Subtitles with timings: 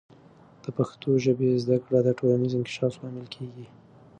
[0.63, 3.65] د پښتو ژبې زده کړه د ټولنیز انکشاف لامل کیږي.